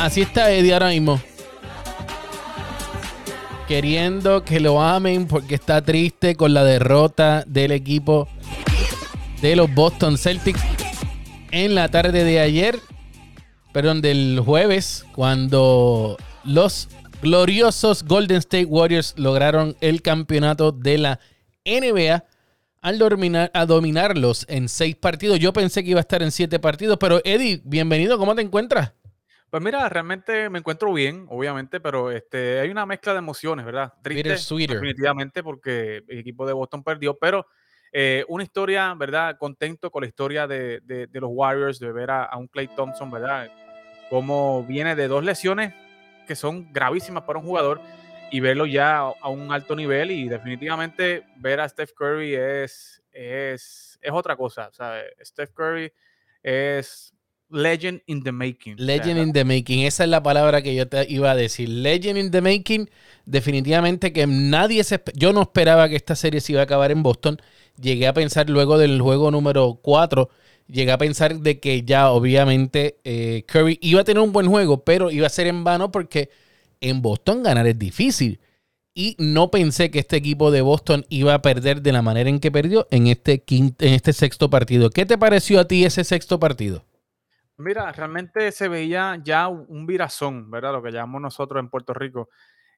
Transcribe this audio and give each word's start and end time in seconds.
Así 0.00 0.22
está 0.22 0.50
Eddie 0.50 0.72
ahora 0.72 0.88
mismo. 0.88 1.20
Queriendo 3.68 4.42
que 4.42 4.58
lo 4.58 4.80
amen 4.80 5.26
porque 5.26 5.54
está 5.54 5.82
triste 5.82 6.36
con 6.36 6.54
la 6.54 6.64
derrota 6.64 7.44
del 7.46 7.70
equipo 7.70 8.26
de 9.42 9.56
los 9.56 9.72
Boston 9.74 10.16
Celtics 10.16 10.62
en 11.50 11.74
la 11.74 11.88
tarde 11.88 12.24
de 12.24 12.40
ayer, 12.40 12.78
perdón, 13.74 14.00
del 14.00 14.40
jueves, 14.42 15.04
cuando 15.14 16.16
los 16.44 16.88
gloriosos 17.20 18.02
Golden 18.04 18.38
State 18.38 18.64
Warriors 18.64 19.12
lograron 19.18 19.76
el 19.82 20.00
campeonato 20.00 20.72
de 20.72 20.96
la 20.96 21.20
NBA 21.66 22.24
al 22.80 22.98
dominar, 22.98 23.50
a 23.52 23.66
dominarlos 23.66 24.46
en 24.48 24.70
seis 24.70 24.96
partidos. 24.96 25.38
Yo 25.40 25.52
pensé 25.52 25.84
que 25.84 25.90
iba 25.90 26.00
a 26.00 26.08
estar 26.08 26.22
en 26.22 26.30
siete 26.30 26.58
partidos, 26.58 26.96
pero 26.98 27.20
Eddie, 27.22 27.60
bienvenido, 27.64 28.16
¿cómo 28.16 28.34
te 28.34 28.40
encuentras? 28.40 28.92
Pues 29.50 29.62
mira, 29.64 29.88
realmente 29.88 30.48
me 30.48 30.60
encuentro 30.60 30.92
bien, 30.92 31.26
obviamente, 31.28 31.80
pero 31.80 32.12
este, 32.12 32.60
hay 32.60 32.70
una 32.70 32.86
mezcla 32.86 33.12
de 33.12 33.18
emociones, 33.18 33.66
¿verdad? 33.66 33.92
Triste, 34.00 34.36
definitivamente, 34.68 35.42
porque 35.42 36.04
el 36.06 36.18
equipo 36.18 36.46
de 36.46 36.52
Boston 36.52 36.84
perdió, 36.84 37.18
pero 37.18 37.48
eh, 37.92 38.24
una 38.28 38.44
historia, 38.44 38.94
¿verdad? 38.94 39.36
Contento 39.38 39.90
con 39.90 40.02
la 40.02 40.06
historia 40.06 40.46
de, 40.46 41.08
los 41.12 41.30
Warriors, 41.32 41.80
de 41.80 41.90
ver 41.90 42.12
a, 42.12 42.36
un 42.36 42.46
Clay 42.46 42.68
Thompson, 42.68 43.10
¿verdad? 43.10 43.50
Como 44.08 44.64
viene 44.64 44.94
de 44.94 45.08
dos 45.08 45.24
lesiones 45.24 45.74
que 46.28 46.36
son 46.36 46.72
gravísimas 46.72 47.24
para 47.24 47.40
un 47.40 47.44
jugador 47.44 47.80
y 48.30 48.38
verlo 48.38 48.66
ya 48.66 48.98
a, 48.98 49.28
un 49.28 49.52
alto 49.52 49.74
nivel 49.74 50.12
y 50.12 50.28
definitivamente 50.28 51.24
ver 51.36 51.58
a 51.58 51.68
Steph 51.68 51.92
Curry 51.92 52.36
es, 52.36 53.02
es, 53.10 53.98
es 54.00 54.12
otra 54.12 54.36
cosa. 54.36 54.70
Sea, 54.70 55.02
Steph 55.24 55.50
Curry 55.52 55.92
es 56.40 57.12
legend 57.50 58.02
in 58.06 58.22
the 58.22 58.32
making. 58.32 58.76
Legend 58.78 59.18
in 59.18 59.32
the 59.32 59.44
making, 59.44 59.80
esa 59.84 60.04
es 60.04 60.10
la 60.10 60.22
palabra 60.22 60.62
que 60.62 60.74
yo 60.74 60.88
te 60.88 61.06
iba 61.08 61.30
a 61.30 61.34
decir. 61.36 61.68
Legend 61.68 62.18
in 62.18 62.30
the 62.30 62.40
making, 62.40 62.88
definitivamente 63.26 64.12
que 64.12 64.26
nadie 64.26 64.84
se... 64.84 65.00
Yo 65.14 65.32
no 65.32 65.42
esperaba 65.42 65.88
que 65.88 65.96
esta 65.96 66.16
serie 66.16 66.40
se 66.40 66.52
iba 66.52 66.60
a 66.60 66.64
acabar 66.64 66.90
en 66.90 67.02
Boston. 67.02 67.38
Llegué 67.80 68.06
a 68.06 68.12
pensar 68.12 68.48
luego 68.48 68.78
del 68.78 69.00
juego 69.00 69.30
número 69.30 69.78
4, 69.82 70.28
llegué 70.66 70.92
a 70.92 70.98
pensar 70.98 71.40
de 71.40 71.60
que 71.60 71.82
ya 71.82 72.10
obviamente 72.10 72.98
eh, 73.04 73.44
Curry 73.46 73.78
iba 73.82 74.02
a 74.02 74.04
tener 74.04 74.22
un 74.22 74.32
buen 74.32 74.48
juego, 74.48 74.84
pero 74.84 75.10
iba 75.10 75.26
a 75.26 75.30
ser 75.30 75.46
en 75.46 75.64
vano 75.64 75.90
porque 75.90 76.30
en 76.80 77.02
Boston 77.02 77.42
ganar 77.42 77.66
es 77.66 77.78
difícil. 77.78 78.40
Y 78.92 79.14
no 79.18 79.50
pensé 79.50 79.90
que 79.90 80.00
este 80.00 80.16
equipo 80.16 80.50
de 80.50 80.62
Boston 80.62 81.06
iba 81.08 81.32
a 81.32 81.42
perder 81.42 81.80
de 81.80 81.92
la 81.92 82.02
manera 82.02 82.28
en 82.28 82.40
que 82.40 82.50
perdió 82.50 82.88
en 82.90 83.06
este, 83.06 83.42
quinto, 83.42 83.84
en 83.84 83.94
este 83.94 84.12
sexto 84.12 84.50
partido. 84.50 84.90
¿Qué 84.90 85.06
te 85.06 85.16
pareció 85.16 85.60
a 85.60 85.68
ti 85.68 85.84
ese 85.84 86.02
sexto 86.02 86.40
partido? 86.40 86.84
Mira, 87.60 87.92
realmente 87.92 88.50
se 88.52 88.68
veía 88.68 89.20
ya 89.22 89.48
un 89.48 89.86
virazón, 89.86 90.50
¿verdad? 90.50 90.72
Lo 90.72 90.82
que 90.82 90.90
llamamos 90.90 91.20
nosotros 91.20 91.60
en 91.60 91.68
Puerto 91.68 91.92
Rico. 91.92 92.30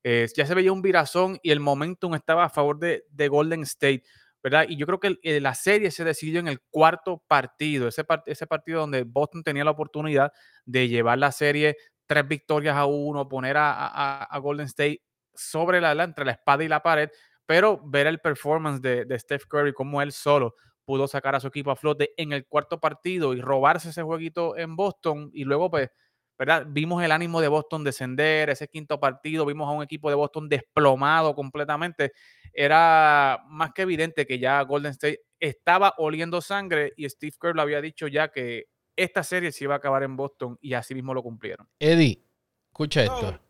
Eh, 0.02 0.26
ya 0.36 0.44
se 0.44 0.54
veía 0.54 0.72
un 0.72 0.82
virazón 0.82 1.38
y 1.42 1.52
el 1.52 1.60
momentum 1.60 2.14
estaba 2.16 2.44
a 2.44 2.48
favor 2.50 2.78
de, 2.80 3.28
Golden 3.28 3.62
State, 3.62 4.02
¿verdad? 4.42 4.66
Y 4.68 4.76
yo 4.76 4.86
creo 4.86 4.98
que 4.98 5.18
eh, 5.22 5.40
la 5.40 5.54
serie 5.54 5.92
se 5.92 6.02
decidió 6.02 6.40
en 6.40 6.48
el 6.48 6.60
cuarto 6.70 7.22
partido, 7.28 7.86
ese, 7.86 8.04
ese 8.26 8.46
partido 8.48 8.80
donde 8.80 9.04
Boston 9.04 9.44
tenía 9.44 9.64
la 9.64 9.70
oportunidad 9.70 10.32
de 10.64 10.88
llevar 10.88 11.18
la 11.18 11.30
serie 11.30 11.76
tres 12.06 12.26
victorias 12.26 12.76
a 12.76 12.86
uno, 12.86 13.28
poner 13.28 13.56
a, 13.58 14.28
Golden 14.42 14.66
State 14.66 15.02
sobre 15.32 15.80
la, 15.80 15.92
entre 16.02 16.24
la 16.24 16.32
espada 16.32 16.64
y 16.64 16.68
la 16.68 16.82
pared, 16.82 17.08
pero 17.46 17.80
ver 17.84 18.08
el 18.08 18.18
performance 18.18 18.82
de, 18.82 19.04
de 19.04 19.18
Steph 19.18 19.46
Curry 19.46 19.72
como 19.72 20.02
él 20.02 20.10
solo 20.10 20.56
pudo 20.84 21.08
sacar 21.08 21.34
a 21.34 21.40
su 21.40 21.48
equipo 21.48 21.70
a 21.70 21.76
flote 21.76 22.12
en 22.16 22.32
el 22.32 22.46
cuarto 22.46 22.80
partido 22.80 23.34
y 23.34 23.40
robarse 23.40 23.90
ese 23.90 24.02
jueguito 24.02 24.56
en 24.56 24.76
Boston 24.76 25.30
y 25.32 25.44
luego 25.44 25.70
pues, 25.70 25.90
¿verdad? 26.38 26.66
Vimos 26.68 27.02
el 27.02 27.12
ánimo 27.12 27.40
de 27.40 27.48
Boston 27.48 27.84
descender, 27.84 28.50
ese 28.50 28.68
quinto 28.68 28.98
partido, 28.98 29.46
vimos 29.46 29.68
a 29.68 29.72
un 29.72 29.82
equipo 29.82 30.08
de 30.08 30.16
Boston 30.16 30.48
desplomado 30.48 31.34
completamente. 31.34 32.12
Era 32.52 33.44
más 33.48 33.72
que 33.72 33.82
evidente 33.82 34.26
que 34.26 34.38
ya 34.38 34.60
Golden 34.62 34.92
State 34.92 35.20
estaba 35.38 35.94
oliendo 35.98 36.40
sangre 36.40 36.92
y 36.96 37.08
Steve 37.08 37.36
Kerr 37.40 37.56
lo 37.56 37.62
había 37.62 37.80
dicho 37.80 38.06
ya 38.08 38.28
que 38.28 38.66
esta 38.96 39.22
serie 39.22 39.52
se 39.52 39.64
iba 39.64 39.74
a 39.74 39.78
acabar 39.78 40.02
en 40.02 40.16
Boston 40.16 40.58
y 40.60 40.74
así 40.74 40.94
mismo 40.94 41.14
lo 41.14 41.22
cumplieron. 41.22 41.68
Eddie, 41.78 42.22
escucha 42.70 43.04
esto. 43.04 43.40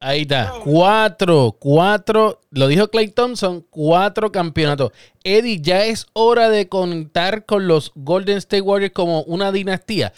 Ahí 0.00 0.22
está. 0.22 0.52
Cuatro, 0.62 1.56
cuatro. 1.58 2.40
Lo 2.50 2.68
dijo 2.68 2.88
Clay 2.88 3.08
Thompson, 3.08 3.62
cuatro 3.70 4.30
campeonatos. 4.32 4.92
Eddie, 5.22 5.60
ya 5.60 5.84
es 5.84 6.06
hora 6.12 6.48
de 6.48 6.68
contar 6.68 7.44
con 7.44 7.66
los 7.66 7.92
Golden 7.94 8.38
State 8.38 8.62
Warriors 8.62 8.94
como 8.94 9.22
una 9.22 9.52
dinastía. 9.52 10.12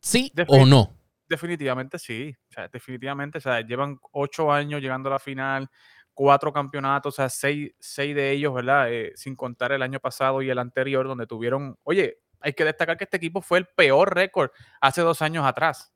¿Sí 0.00 0.32
o 0.48 0.66
no? 0.66 0.92
Definitivamente 1.28 1.98
sí. 1.98 2.34
definitivamente. 2.72 3.38
O 3.38 3.40
sea, 3.40 3.60
llevan 3.60 3.98
ocho 4.12 4.52
años 4.52 4.80
llegando 4.80 5.08
a 5.08 5.12
la 5.12 5.18
final 5.18 5.68
cuatro 6.14 6.52
campeonatos, 6.52 7.14
o 7.14 7.16
sea, 7.16 7.28
seis, 7.28 7.72
seis 7.78 8.14
de 8.14 8.30
ellos, 8.30 8.54
¿verdad? 8.54 8.90
Eh, 8.90 9.12
sin 9.16 9.36
contar 9.36 9.72
el 9.72 9.82
año 9.82 10.00
pasado 10.00 10.40
y 10.40 10.48
el 10.48 10.58
anterior, 10.58 11.06
donde 11.06 11.26
tuvieron, 11.26 11.76
oye, 11.82 12.18
hay 12.40 12.52
que 12.52 12.64
destacar 12.64 12.96
que 12.96 13.04
este 13.04 13.16
equipo 13.16 13.42
fue 13.42 13.58
el 13.58 13.66
peor 13.66 14.14
récord 14.14 14.50
hace 14.80 15.02
dos 15.02 15.20
años 15.22 15.44
atrás. 15.44 15.92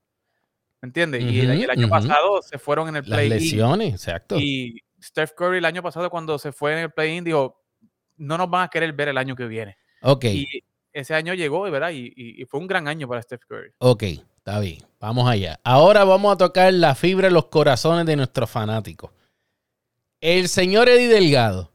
¿Me 0.80 0.88
entiendes? 0.88 1.22
y, 1.22 1.40
el, 1.40 1.70
año 1.70 1.88
pasado 1.88 2.40
se 2.42 2.58
fueron 2.58 2.88
en 2.88 2.96
el 2.96 3.02
play-in. 3.02 3.30
Las 3.30 3.42
lesiones, 3.42 3.94
exacto. 3.94 4.36
Y 4.38 4.80
Steph 5.02 5.32
Curry 5.32 5.58
el 5.58 5.64
año 5.64 5.82
pasado 5.82 6.08
cuando 6.08 6.38
se 6.38 6.52
fue 6.52 6.72
en 6.72 6.78
el 6.78 6.90
play-in 6.92 7.24
dijo, 7.24 7.64
no 8.16 8.38
nos 8.38 8.48
van 8.48 8.64
a 8.64 8.68
querer 8.68 8.92
ver 8.92 9.08
el 9.08 9.18
año 9.18 9.34
que 9.34 9.46
viene. 9.46 9.76
Ok. 10.02 10.24
Y 10.24 10.46
ese 10.92 11.14
año 11.14 11.34
llegó, 11.34 11.62
¿verdad? 11.62 11.90
Y, 11.90 12.12
y, 12.16 12.44
fue 12.44 12.60
un 12.60 12.66
gran 12.66 12.86
año 12.88 13.08
para 13.08 13.22
Steph 13.22 13.42
Curry. 13.48 13.72
Ok, 13.78 14.02
está 14.36 14.60
bien. 14.60 14.78
Vamos 15.00 15.28
allá. 15.28 15.60
Ahora 15.64 16.04
vamos 16.04 16.32
a 16.32 16.36
tocar 16.36 16.72
la 16.72 16.94
fibra 16.94 17.28
de 17.28 17.34
los 17.34 17.46
corazones 17.46 18.06
de 18.06 18.16
nuestros 18.16 18.48
fanáticos. 18.48 19.10
El 20.20 20.48
señor 20.48 20.88
Eddie 20.88 21.08
Delgado 21.08 21.70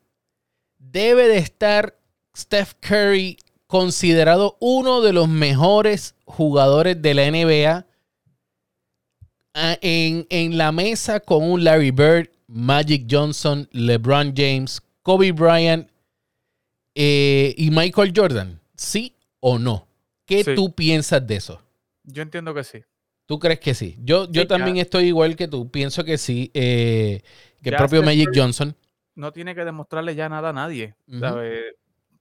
debe 0.77 1.27
de 1.27 1.37
estar 1.37 1.97
Steph 2.35 2.73
Curry 2.81 3.37
considerado 3.67 4.57
uno 4.59 5.01
de 5.01 5.13
los 5.13 5.29
mejores 5.29 6.15
jugadores 6.25 7.01
de 7.01 7.13
la 7.13 7.31
NBA 7.31 7.85
ah, 9.53 9.77
en, 9.81 10.57
la 10.57 10.71
mesa 10.73 11.21
con 11.21 11.49
un 11.49 11.63
Larry 11.63 11.91
Bird, 11.91 12.29
Magic 12.47 13.07
Johnson, 13.09 13.67
LeBron 13.71 14.33
James, 14.35 14.81
Kobe 15.03 15.31
Bryant 15.31 15.89
eh, 16.95 17.55
y 17.57 17.71
Michael 17.71 18.11
Jordan. 18.13 18.59
¿Sí 18.75 19.15
o 19.39 19.57
no? 19.57 19.87
¿Qué 20.25 20.43
tú 20.43 20.73
piensas 20.73 21.25
de 21.25 21.37
eso? 21.37 21.61
Yo 22.03 22.21
entiendo 22.21 22.53
que 22.53 22.63
sí. 22.65 22.83
¿Tú 23.33 23.39
crees 23.39 23.59
que 23.59 23.73
sí? 23.73 23.97
Yo, 23.99 24.29
yo 24.29 24.45
también 24.45 24.77
estoy 24.77 25.05
igual 25.05 25.35
que 25.35 25.47
tú. 25.47 25.71
Pienso 25.71 26.03
que 26.03 26.19
sí. 26.19 26.51
Eh, 26.53 27.23
que 27.63 27.69
el 27.71 27.77
propio 27.77 28.03
Magic 28.03 28.29
Johnson. 28.31 28.77
No 29.15 29.31
tiene 29.31 29.55
que 29.55 29.65
demostrarle 29.65 30.13
ya 30.13 30.29
nada 30.29 30.49
a 30.49 30.53
nadie 30.53 30.95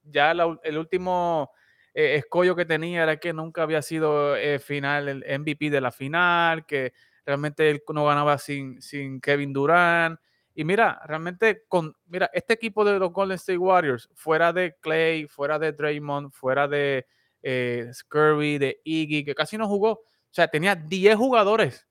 ya 0.04 0.32
el 0.32 0.78
último 0.78 1.50
eh, 1.92 2.16
escollo 2.16 2.56
que 2.56 2.64
tenía 2.64 3.02
era 3.02 3.18
que 3.18 3.34
nunca 3.34 3.62
había 3.62 3.82
sido 3.82 4.36
eh, 4.36 4.58
final, 4.58 5.06
el 5.06 5.40
MVP 5.40 5.68
de 5.68 5.82
la 5.82 5.92
final, 5.92 6.64
que 6.64 6.94
realmente 7.26 7.68
él 7.68 7.82
no 7.92 8.06
ganaba 8.06 8.38
sin, 8.38 8.80
sin 8.80 9.20
Kevin 9.20 9.52
Durant. 9.52 10.18
Y 10.54 10.64
mira, 10.64 10.98
realmente 11.04 11.64
con, 11.68 11.94
mira, 12.06 12.30
este 12.32 12.54
equipo 12.54 12.86
de 12.86 12.98
los 12.98 13.12
Golden 13.12 13.34
State 13.34 13.58
Warriors, 13.58 14.08
fuera 14.14 14.50
de 14.50 14.76
Clay, 14.80 15.26
fuera 15.26 15.58
de 15.58 15.72
Draymond, 15.72 16.32
fuera 16.32 16.66
de 16.66 17.04
eh, 17.42 17.90
de 18.10 18.80
Iggy, 18.82 19.26
que 19.26 19.34
casi 19.34 19.58
no 19.58 19.68
jugó, 19.68 20.04
o 20.32 20.34
sea, 20.34 20.48
tenía 20.48 20.74
10 20.74 21.14
jugadores, 21.16 21.86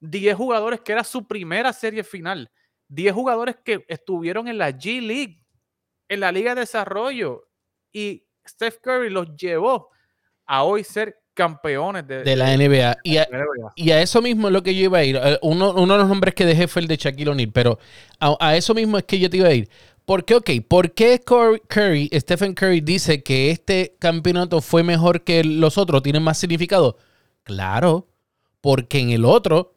10 0.00 0.34
jugadores 0.34 0.80
que 0.80 0.90
era 0.90 1.04
su 1.04 1.24
primera 1.24 1.72
serie 1.72 2.02
final, 2.02 2.50
10 2.88 3.14
jugadores 3.14 3.56
que 3.64 3.84
estuvieron 3.86 4.48
en 4.48 4.58
la 4.58 4.70
G 4.70 5.00
League, 5.00 5.40
en 6.08 6.18
la 6.18 6.32
Liga 6.32 6.56
de 6.56 6.62
Desarrollo, 6.62 7.48
y 7.92 8.26
Steph 8.44 8.78
Curry 8.82 9.08
los 9.08 9.36
llevó 9.36 9.90
a 10.46 10.64
hoy 10.64 10.82
ser 10.82 11.22
campeones 11.32 12.08
de, 12.08 12.34
la 12.34 12.56
NBA. 12.56 12.96
Y 13.04 13.90
a, 13.90 14.02
eso 14.02 14.20
mismo 14.20 14.48
es 14.48 14.52
lo 14.52 14.64
que 14.64 14.74
yo 14.74 14.82
iba 14.82 14.98
a 14.98 15.04
ir. 15.04 15.14
Eh, 15.22 15.38
uno, 15.42 15.72
de 15.72 15.86
los 15.86 16.08
nombres 16.08 16.34
que 16.34 16.44
dejé 16.44 16.66
fue 16.66 16.82
el 16.82 16.88
de 16.88 16.96
Shaquille 16.96 17.30
O'Neal, 17.30 17.52
pero 17.52 17.78
a, 18.18 18.56
eso 18.56 18.74
mismo 18.74 18.98
es 18.98 19.04
que 19.04 19.20
yo 19.20 19.30
te 19.30 19.36
iba 19.36 19.48
a 19.48 19.54
ir. 19.54 19.68
¿Por 20.04 20.24
qué, 20.24 20.34
ok? 20.34 20.50
¿Por 20.66 20.92
qué 20.92 21.20
Curry, 21.20 22.10
Stephen 22.14 22.54
Curry 22.54 22.80
dice 22.80 23.22
que 23.22 23.50
este 23.52 23.96
campeonato 24.00 24.60
fue 24.60 24.82
mejor 24.82 25.22
que 25.22 25.44
los 25.44 25.78
otros? 25.78 26.02
¿Tiene 26.02 26.18
más 26.18 26.38
significado? 26.38 26.96
Claro, 27.46 28.08
porque 28.60 28.98
en 28.98 29.10
el 29.10 29.24
otro, 29.24 29.76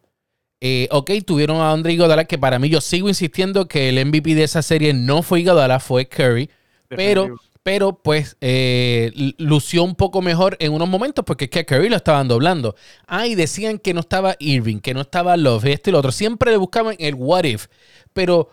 eh, 0.60 0.88
ok, 0.89 1.12
tuvieron 1.24 1.57
a 1.57 1.71
Andre 1.71 1.94
Iguodala, 1.94 2.25
que 2.25 2.39
para 2.39 2.57
mí 2.57 2.68
yo 2.68 2.81
sigo 2.81 3.07
insistiendo 3.07 3.68
que 3.68 3.89
el 3.89 4.04
MVP 4.04 4.33
de 4.33 4.44
esa 4.44 4.63
serie 4.63 4.92
no 4.94 5.21
fue 5.21 5.42
Iguodala, 5.42 5.80
fue 5.80 6.07
Curry, 6.07 6.50
pero 6.88 7.38
pero 7.62 8.01
pues 8.01 8.36
eh, 8.42 9.12
lució 9.38 9.83
un 9.83 9.94
poco 9.94 10.24
mejor 10.24 10.57
en 10.60 10.74
unos 10.74 10.89
momentos 10.89 11.24
porque 11.24 11.45
es 11.45 11.51
que 11.51 11.60
a 11.60 11.66
Curry 11.66 11.89
lo 11.89 11.98
estaban 11.98 12.27
doblando. 12.27 12.75
Ah, 13.06 13.27
y 13.27 13.36
decían 13.36 13.77
que 13.77 13.94
no 13.94 14.00
estaba 14.00 14.36
Irving, 14.39 14.80
que 14.80 14.95
no 14.95 15.01
estaba 15.01 15.38
Love, 15.38 15.65
este 15.65 15.92
y 15.92 15.94
lo 15.94 16.00
otro. 16.00 16.12
Siempre 16.12 16.50
le 16.50 16.57
buscaban 16.57 16.95
el 16.98 17.13
what 17.13 17.44
if. 17.44 17.68
Pero 18.12 18.50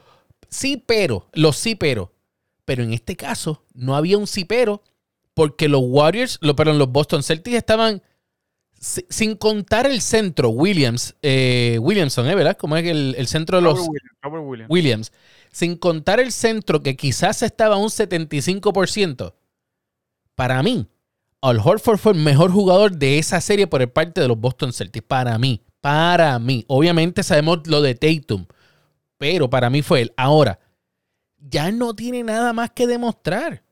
sí, 0.51 0.83
pero, 0.85 1.31
los 1.33 1.57
sí, 1.57 1.77
pero. 1.77 2.13
Pero 2.67 2.83
en 2.83 2.93
este 2.93 3.17
caso 3.17 3.63
no 3.73 3.97
había 3.97 4.19
un 4.19 4.27
sí, 4.27 4.45
pero, 4.45 4.83
porque 5.33 5.69
los 5.71 5.81
Warriors, 5.83 6.37
lo, 6.43 6.55
perdón, 6.55 6.79
los 6.79 6.93
Boston 6.93 7.23
Celtics 7.23 7.57
estaban 7.57 8.03
sin 8.79 9.37
contar 9.37 9.87
el 9.87 10.01
centro, 10.01 10.51
Williams, 10.51 11.17
eh, 11.23 11.79
Williamson, 11.81 12.29
¿eh? 12.29 12.35
¿verdad? 12.35 12.57
Como 12.57 12.77
es 12.77 12.87
el, 12.87 13.15
el 13.19 13.27
centro 13.27 13.59
de 13.59 13.63
los 13.63 13.81
Williams, 14.23 14.67
Williams. 14.69 15.13
Sin 15.51 15.77
contar 15.77 16.21
el 16.21 16.33
centro, 16.33 16.83
que 16.83 16.97
quizás 16.97 17.43
estaba 17.43 17.77
un 17.77 17.89
75%, 17.89 19.35
para 20.35 20.63
mí, 20.63 20.87
Al 21.41 21.59
Horford 21.59 21.99
fue 21.99 22.13
el 22.13 22.19
mejor 22.19 22.51
jugador 22.51 22.97
de 22.97 23.19
esa 23.19 23.41
serie 23.41 23.67
por 23.67 23.81
el 23.81 23.89
parte 23.89 24.21
de 24.21 24.29
los 24.29 24.39
Boston 24.39 24.73
Celtics. 24.73 25.07
Para 25.07 25.39
mí, 25.39 25.63
para 25.81 26.39
mí. 26.39 26.65
Obviamente 26.69 27.23
sabemos 27.23 27.67
lo 27.67 27.81
de 27.81 27.95
Tatum, 27.95 28.47
pero 29.17 29.49
para 29.49 29.71
mí 29.71 29.83
fue 29.83 30.03
él. 30.03 30.13
Ahora, 30.17 30.59
ya 31.39 31.71
no 31.71 31.95
tiene 31.95 32.23
nada 32.23 32.53
más 32.53 32.71
que 32.71 32.87
demostrar. 32.87 33.63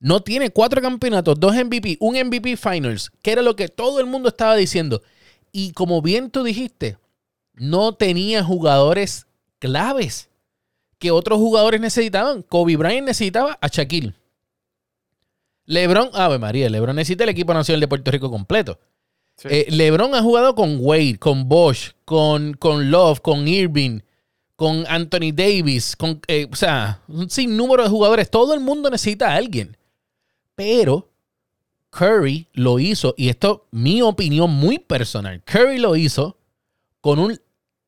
No 0.00 0.20
tiene 0.20 0.50
cuatro 0.50 0.80
campeonatos, 0.80 1.38
dos 1.38 1.54
MVP, 1.54 1.98
un 2.00 2.16
MVP 2.16 2.56
Finals, 2.56 3.12
que 3.22 3.32
era 3.32 3.42
lo 3.42 3.54
que 3.54 3.68
todo 3.68 4.00
el 4.00 4.06
mundo 4.06 4.30
estaba 4.30 4.56
diciendo. 4.56 5.02
Y 5.52 5.72
como 5.72 6.00
bien 6.00 6.30
tú 6.30 6.42
dijiste, 6.42 6.96
no 7.52 7.94
tenía 7.94 8.42
jugadores 8.42 9.26
claves 9.58 10.30
que 10.98 11.10
otros 11.10 11.38
jugadores 11.38 11.80
necesitaban. 11.82 12.42
Kobe 12.42 12.76
Bryant 12.76 13.06
necesitaba 13.06 13.58
a 13.60 13.68
Shaquille. 13.68 14.14
LeBron, 15.66 16.10
Ave 16.14 16.38
María, 16.38 16.70
LeBron 16.70 16.96
necesita 16.96 17.24
el 17.24 17.30
equipo 17.30 17.52
nacional 17.52 17.80
de 17.80 17.88
Puerto 17.88 18.10
Rico 18.10 18.30
completo. 18.30 18.78
Eh, 19.44 19.66
LeBron 19.70 20.14
ha 20.14 20.22
jugado 20.22 20.54
con 20.54 20.78
Wade, 20.80 21.18
con 21.18 21.48
Bosch, 21.48 21.92
con, 22.04 22.54
con 22.54 22.90
Love, 22.90 23.20
con 23.20 23.46
Irving, 23.46 24.00
con 24.56 24.84
Anthony 24.88 25.32
Davis, 25.32 25.94
con, 25.96 26.20
eh, 26.26 26.48
o 26.50 26.56
sea, 26.56 27.02
un 27.08 27.30
sinnúmero 27.30 27.82
de 27.82 27.88
jugadores. 27.88 28.30
Todo 28.30 28.52
el 28.52 28.60
mundo 28.60 28.90
necesita 28.90 29.30
a 29.30 29.36
alguien. 29.36 29.76
Pero 30.60 31.08
Curry 31.88 32.48
lo 32.52 32.78
hizo, 32.78 33.14
y 33.16 33.30
esto 33.30 33.66
mi 33.70 34.02
opinión 34.02 34.50
muy 34.50 34.78
personal, 34.78 35.42
Curry 35.44 35.78
lo 35.78 35.96
hizo 35.96 36.36
con 37.00 37.18
un 37.18 37.40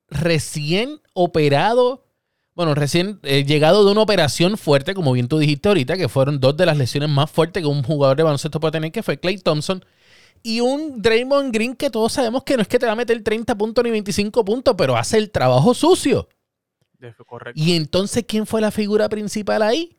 recién 0.09 1.01
operado, 1.13 2.07
bueno, 2.55 2.75
recién 2.75 3.21
eh, 3.25 3.45
llegado 3.45 3.85
de 3.85 3.93
una 3.93 4.01
operación 4.01 4.57
fuerte, 4.57 4.95
como 4.95 5.13
bien 5.13 5.29
tú 5.29 5.39
dijiste 5.39 5.69
ahorita, 5.69 5.99
que 5.99 6.09
fueron 6.09 6.41
dos 6.41 6.57
de 6.57 6.65
las 6.65 6.79
lesiones 6.79 7.11
más 7.11 7.31
fuertes 7.31 7.63
que 7.63 7.69
un 7.69 7.83
jugador 7.83 8.17
de 8.17 8.23
baloncesto 8.23 8.59
puede 8.59 8.73
tener, 8.73 8.91
que 8.91 9.03
fue 9.03 9.21
Clay 9.21 9.37
Thompson, 9.37 9.85
y 10.43 10.61
un 10.61 11.03
Draymond 11.03 11.55
Green 11.55 11.77
que 11.77 11.91
todos 11.91 12.15
sabemos 12.15 12.43
que 12.43 12.57
no 12.57 12.63
es 12.63 12.69
que 12.69 12.79
te 12.79 12.87
va 12.87 12.93
a 12.93 12.97
meter 12.97 13.23
30 13.23 13.55
puntos 13.57 13.85
ni 13.85 13.91
25 13.91 14.45
puntos, 14.45 14.75
pero 14.79 14.97
hace 14.97 15.19
el 15.19 15.31
trabajo 15.31 15.75
sucio. 15.75 16.27
Correcto. 17.27 17.61
Y 17.61 17.75
entonces, 17.75 18.25
¿quién 18.27 18.47
fue 18.47 18.61
la 18.61 18.71
figura 18.71 19.09
principal 19.09 19.63
ahí? 19.63 19.97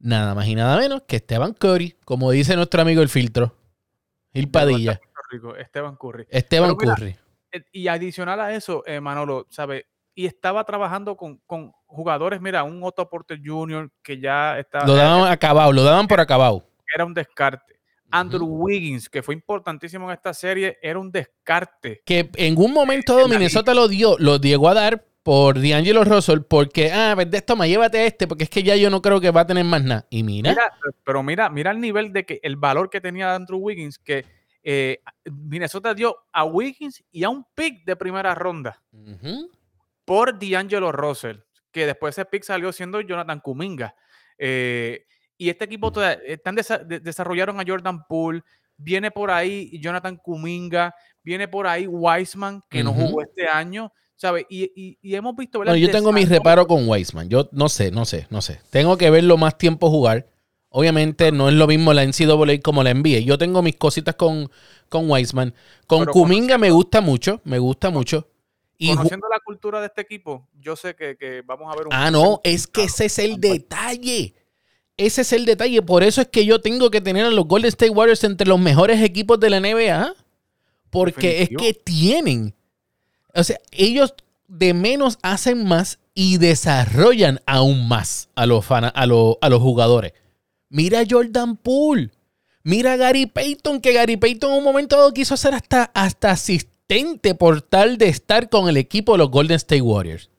Nada 0.00 0.34
más 0.34 0.46
y 0.48 0.54
nada 0.54 0.76
menos 0.78 1.02
que 1.06 1.16
Esteban 1.16 1.52
Curry, 1.52 1.96
como 2.04 2.30
dice 2.30 2.56
nuestro 2.56 2.82
amigo 2.82 3.02
el 3.02 3.08
filtro, 3.08 3.54
Gil 4.32 4.50
Padilla. 4.50 5.00
Esteban 5.58 5.96
Curry. 5.96 6.26
Esteban 6.28 6.74
Curry. 6.74 7.16
Eh, 7.52 7.62
y 7.72 7.88
adicional 7.88 8.40
a 8.40 8.54
eso, 8.54 8.82
eh, 8.86 9.00
Manolo, 9.00 9.46
¿sabe? 9.50 9.86
Y 10.14 10.26
estaba 10.26 10.64
trabajando 10.64 11.16
con, 11.16 11.40
jugadores, 11.86 12.40
mira, 12.40 12.64
un 12.64 12.82
Otto 12.82 13.08
Porter 13.08 13.40
Jr. 13.44 13.90
que 14.02 14.18
ya 14.18 14.58
estaba. 14.58 14.86
Lo 14.86 14.94
daban 14.94 15.30
acabado, 15.30 15.72
lo 15.72 15.84
daban 15.84 16.08
por 16.08 16.20
acabado. 16.20 16.64
Era 16.92 17.04
un 17.04 17.14
descarte. 17.14 17.80
Andrew 18.12 18.44
Wiggins, 18.44 19.08
que 19.08 19.22
fue 19.22 19.34
importantísimo 19.34 20.08
en 20.10 20.14
esta 20.14 20.34
serie, 20.34 20.78
era 20.82 20.98
un 20.98 21.12
descarte. 21.12 22.02
Que 22.04 22.28
en 22.34 22.58
un 22.58 22.72
momento 22.72 23.14
dado 23.14 23.28
Minnesota 23.28 23.72
lo 23.72 23.86
dio, 23.86 24.16
lo 24.18 24.38
llegó 24.38 24.68
a 24.68 24.74
dar 24.74 25.06
por 25.22 25.60
D'Angelo 25.60 26.04
Russell 26.04 26.40
porque, 26.48 26.90
ah, 26.92 27.14
de 27.14 27.36
esto 27.36 27.56
me 27.56 27.68
llévate 27.68 28.06
este, 28.06 28.26
porque 28.26 28.44
es 28.44 28.50
que 28.50 28.62
ya 28.62 28.76
yo 28.76 28.90
no 28.90 29.02
creo 29.02 29.20
que 29.20 29.30
va 29.30 29.42
a 29.42 29.46
tener 29.46 29.64
más 29.64 29.82
nada. 29.82 30.06
Y 30.10 30.22
mira. 30.22 30.56
pero 31.04 31.22
mira, 31.22 31.50
mira 31.50 31.70
el 31.70 31.80
nivel 31.80 32.12
de 32.12 32.24
que 32.24 32.40
el 32.42 32.56
valor 32.56 32.90
que 32.90 33.00
tenía 33.00 33.34
Andrew 33.34 33.58
Wiggins, 33.58 33.98
que 33.98 34.24
eh, 34.62 35.00
Minnesota 35.24 35.94
dio 35.94 36.16
a 36.32 36.44
Wiggins 36.44 37.02
y 37.10 37.24
a 37.24 37.28
un 37.28 37.44
pick 37.54 37.84
de 37.84 37.96
primera 37.96 38.34
ronda 38.34 38.82
por 40.04 40.38
D'Angelo 40.38 40.92
Russell, 40.92 41.38
que 41.70 41.86
después 41.86 42.16
ese 42.16 42.24
pick 42.24 42.42
salió 42.42 42.72
siendo 42.72 43.00
Jonathan 43.00 43.40
Kuminga. 43.40 43.94
Eh, 44.38 45.06
y 45.36 45.48
este 45.48 45.64
equipo 45.64 45.92
están 46.26 46.54
desarrollaron 46.54 47.60
a 47.60 47.64
Jordan 47.66 48.04
Poole, 48.06 48.42
viene 48.76 49.10
por 49.10 49.30
ahí 49.30 49.78
Jonathan 49.80 50.16
Kuminga, 50.16 50.94
viene 51.22 51.48
por 51.48 51.66
ahí 51.66 51.86
Wiseman, 51.86 52.62
que 52.68 52.82
no 52.82 52.92
jugó 52.92 53.22
este 53.22 53.46
año. 53.48 53.92
¿Sabes? 54.20 54.44
Y, 54.50 54.98
hemos 55.02 55.34
visto... 55.34 55.58
Bueno, 55.58 55.74
yo 55.76 55.90
tengo 55.90 56.12
mi 56.12 56.26
reparo 56.26 56.66
con 56.66 56.86
Weisman. 56.86 57.28
Yo 57.30 57.48
no 57.52 57.70
sé, 57.70 57.90
no 57.90 58.04
sé, 58.04 58.26
no 58.28 58.42
sé. 58.42 58.60
Tengo 58.68 58.98
que 58.98 59.08
verlo 59.08 59.38
más 59.38 59.56
tiempo 59.56 59.88
jugar. 59.88 60.28
Obviamente 60.68 61.32
no 61.32 61.48
es 61.48 61.54
lo 61.54 61.66
mismo 61.66 61.94
la 61.94 62.04
NCAA 62.04 62.60
como 62.62 62.82
la 62.84 62.92
NBA. 62.92 63.20
Yo 63.20 63.38
tengo 63.38 63.62
mis 63.62 63.76
cositas 63.76 64.16
con, 64.16 64.50
con 64.90 65.10
Weisman. 65.10 65.54
Con 65.86 66.04
Kuminga 66.04 66.58
me 66.58 66.70
gusta 66.70 67.00
mucho, 67.00 67.40
me 67.44 67.58
gusta 67.58 67.88
mucho. 67.88 68.28
Y 68.76 68.94
conociendo 68.94 69.26
la 69.28 69.40
cultura 69.40 69.80
de 69.80 69.86
este 69.86 70.02
equipo, 70.02 70.46
yo 70.58 70.76
sé 70.76 70.94
que, 70.94 71.42
vamos 71.46 71.72
a 71.72 71.76
ver 71.76 71.86
un... 71.86 71.92
Ah, 71.92 72.10
no, 72.10 72.40
es 72.44 72.66
que 72.66 72.84
ese 72.84 73.06
es 73.06 73.18
el 73.18 73.40
detalle. 73.40 74.34
Ese 74.98 75.22
es 75.22 75.32
el 75.32 75.46
detalle. 75.46 75.80
Por 75.80 76.02
eso 76.02 76.20
es 76.20 76.28
que 76.28 76.44
yo 76.44 76.60
tengo 76.60 76.90
que 76.90 77.00
tener 77.00 77.24
a 77.24 77.30
los 77.30 77.46
Golden 77.46 77.68
State 77.68 77.90
Warriors 77.90 78.22
entre 78.24 78.46
los 78.46 78.60
mejores 78.60 79.02
equipos 79.02 79.40
de 79.40 79.48
la 79.48 79.60
NBA. 79.60 80.14
Porque 80.90 81.42
es 81.42 81.48
que 81.48 81.72
tienen 81.72 82.54
o 83.34 83.44
sea, 83.44 83.58
ellos 83.70 84.14
de 84.48 84.74
menos 84.74 85.18
hacen 85.22 85.66
más 85.66 85.98
y 86.14 86.38
desarrollan 86.38 87.40
aún 87.46 87.88
más 87.88 88.28
a 88.34 88.46
los, 88.46 88.70
a, 88.70 88.78
a 88.88 89.06
los 89.06 89.62
jugadores. 89.62 90.12
Mira 90.68 91.00
a 91.00 91.04
Jordan 91.08 91.56
Poole. 91.56 92.10
Mira 92.62 92.94
a 92.94 92.96
Gary 92.96 93.26
Payton, 93.26 93.80
que 93.80 93.92
Gary 93.92 94.16
Payton 94.16 94.52
en 94.52 94.58
un 94.58 94.64
momento 94.64 94.96
dado 94.96 95.14
quiso 95.14 95.36
ser 95.36 95.54
hasta, 95.54 95.84
hasta 95.94 96.30
asistente 96.30 97.34
por 97.34 97.62
tal 97.62 97.96
de 97.96 98.08
estar 98.08 98.48
con 98.48 98.68
el 98.68 98.76
equipo 98.76 99.12
de 99.12 99.18
los 99.18 99.30
Golden 99.30 99.56
State 99.56 99.82
Warriors. 99.82 100.30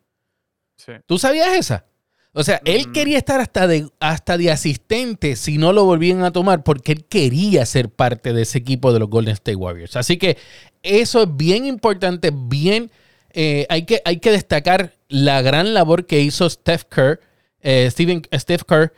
¿Tú 1.05 1.17
sabías 1.17 1.53
esa? 1.53 1.85
O 2.33 2.43
sea, 2.43 2.61
él 2.63 2.87
mm. 2.87 2.91
quería 2.93 3.17
estar 3.17 3.41
hasta 3.41 3.67
de, 3.67 3.89
hasta 3.99 4.37
de 4.37 4.51
asistente 4.51 5.35
si 5.35 5.57
no 5.57 5.73
lo 5.73 5.83
volvían 5.85 6.23
a 6.23 6.31
tomar 6.31 6.63
porque 6.63 6.93
él 6.93 7.05
quería 7.05 7.65
ser 7.65 7.89
parte 7.89 8.33
de 8.33 8.43
ese 8.43 8.57
equipo 8.57 8.93
de 8.93 8.99
los 8.99 9.09
Golden 9.09 9.33
State 9.33 9.55
Warriors. 9.55 9.95
Así 9.95 10.17
que 10.17 10.37
eso 10.83 11.23
es 11.23 11.35
bien 11.35 11.65
importante, 11.65 12.31
bien... 12.33 12.91
Eh, 13.33 13.65
hay, 13.69 13.85
que, 13.85 14.01
hay 14.03 14.17
que 14.17 14.29
destacar 14.29 14.97
la 15.07 15.41
gran 15.41 15.73
labor 15.73 16.05
que 16.05 16.19
hizo 16.19 16.49
Steph 16.49 16.83
Kerr, 16.83 17.21
eh, 17.61 17.87
Steven, 17.89 18.23
Steph 18.35 18.63
Kerr, 18.63 18.91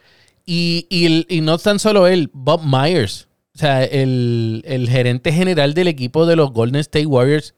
y, 0.44 0.88
y, 0.90 1.42
no 1.42 1.58
tan 1.60 1.78
solo 1.78 2.08
él, 2.08 2.32
Bob 2.34 2.62
Myers, 2.66 3.28
o 3.56 3.60
sea, 3.60 3.84
el, 3.84 4.64
el, 4.66 4.90
gerente 4.90 5.32
general 5.32 5.76
del 5.76 5.88
equipo 5.88 6.26
de 6.26 6.36
los 6.36 6.52
Golden 6.52 6.82
State 6.82 7.06
Warriors, 7.06 7.54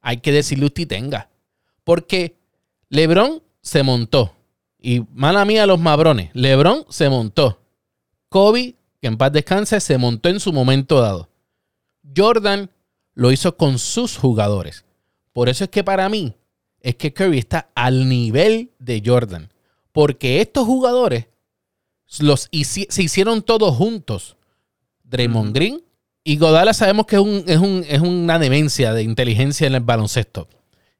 hay 0.00 0.18
que 0.18 0.30
decirle 0.30 0.66
usted 0.66 0.86
tenga. 0.86 1.28
Porque 1.82 2.36
LeBron 2.88 3.42
se 3.60 3.82
montó. 3.82 4.35
Y 4.86 5.04
mala 5.12 5.44
mía 5.44 5.66
los 5.66 5.80
mabrones. 5.80 6.30
LeBron 6.32 6.84
se 6.90 7.08
montó. 7.08 7.60
Kobe, 8.28 8.76
que 9.00 9.08
en 9.08 9.16
paz 9.16 9.32
descanse, 9.32 9.80
se 9.80 9.98
montó 9.98 10.28
en 10.28 10.38
su 10.38 10.52
momento 10.52 11.00
dado. 11.00 11.28
Jordan 12.16 12.70
lo 13.12 13.32
hizo 13.32 13.56
con 13.56 13.80
sus 13.80 14.16
jugadores. 14.16 14.84
Por 15.32 15.48
eso 15.48 15.64
es 15.64 15.70
que 15.70 15.82
para 15.82 16.08
mí 16.08 16.36
es 16.78 16.94
que 16.94 17.12
Curry 17.12 17.36
está 17.36 17.68
al 17.74 18.08
nivel 18.08 18.70
de 18.78 19.02
Jordan. 19.04 19.52
Porque 19.90 20.40
estos 20.40 20.66
jugadores 20.66 21.26
los 22.20 22.48
se 22.52 23.02
hicieron 23.02 23.42
todos 23.42 23.74
juntos. 23.74 24.36
Draymond 25.02 25.52
Green 25.52 25.82
y 26.22 26.36
Godala 26.36 26.72
sabemos 26.72 27.06
que 27.06 27.16
es, 27.16 27.60
es, 27.88 28.00
una 28.02 28.38
demencia 28.38 28.92
de 28.92 29.02
inteligencia 29.02 29.66
en 29.66 29.74
el 29.74 29.80
baloncesto. 29.80 30.46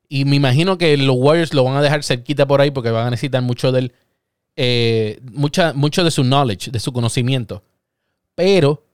Y 0.08 0.24
me 0.24 0.36
imagino 0.36 0.78
que 0.78 0.96
los 0.96 1.16
Warriors 1.18 1.54
lo 1.54 1.64
van 1.64 1.76
a 1.76 1.82
dejar 1.82 2.02
cerquita 2.04 2.46
por 2.46 2.60
ahí 2.60 2.70
porque 2.70 2.90
van 2.90 3.06
a 3.06 3.10
necesitar 3.10 3.42
mucho 3.42 3.72
del, 3.72 3.92
eh, 4.56 5.20
mucha, 5.32 5.72
mucho 5.72 6.04
de 6.04 6.10
su 6.10 6.22
knowledge, 6.22 6.70
de 6.70 6.80
su 6.80 6.92
conocimiento. 6.92 7.62
Pero 8.34 8.84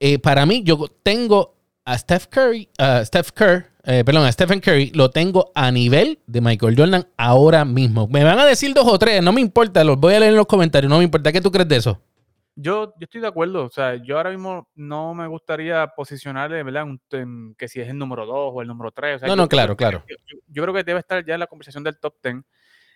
eh, 0.00 0.18
para 0.18 0.46
mí, 0.46 0.62
yo 0.64 0.86
tengo 1.02 1.54
a 1.84 1.96
Steph 1.96 2.26
Curry, 2.26 2.68
a 2.78 3.04
Steph 3.04 3.30
Kerr, 3.30 3.70
eh, 3.84 4.02
perdón, 4.04 4.24
a 4.24 4.32
Stephen 4.32 4.60
Curry, 4.60 4.90
lo 4.94 5.10
tengo 5.10 5.52
a 5.54 5.70
nivel 5.70 6.18
de 6.26 6.40
Michael 6.40 6.76
Jordan 6.76 7.06
ahora 7.16 7.64
mismo. 7.64 8.08
Me 8.08 8.24
van 8.24 8.38
a 8.40 8.44
decir 8.44 8.74
dos 8.74 8.86
o 8.88 8.98
tres, 8.98 9.22
no 9.22 9.32
me 9.32 9.40
importa, 9.40 9.84
los 9.84 9.98
voy 9.98 10.14
a 10.14 10.20
leer 10.20 10.32
en 10.32 10.36
los 10.36 10.46
comentarios, 10.46 10.90
no 10.90 10.98
me 10.98 11.04
importa. 11.04 11.30
¿Qué 11.30 11.40
tú 11.40 11.52
crees 11.52 11.68
de 11.68 11.76
eso? 11.76 12.00
Yo, 12.58 12.94
yo 12.98 13.04
estoy 13.04 13.20
de 13.20 13.26
acuerdo, 13.26 13.66
o 13.66 13.70
sea, 13.70 13.96
yo 13.96 14.16
ahora 14.16 14.30
mismo 14.30 14.70
no 14.74 15.12
me 15.12 15.26
gustaría 15.26 15.86
posicionarle, 15.88 16.62
¿verdad? 16.62 16.86
que 17.58 17.68
si 17.68 17.82
es 17.82 17.88
el 17.88 17.98
número 17.98 18.24
dos 18.24 18.52
o 18.54 18.62
el 18.62 18.68
número 18.68 18.90
tres. 18.92 19.20
no, 19.22 19.36
no, 19.36 19.46
claro, 19.46 19.76
claro. 19.76 20.02
Yo, 20.48 20.62
creo 20.62 20.74
que 20.74 20.82
debe 20.82 21.00
estar 21.00 21.22
ya 21.22 21.34
en 21.34 21.40
la 21.40 21.46
conversación 21.46 21.84
del 21.84 21.98
top 21.98 22.14
ten, 22.22 22.46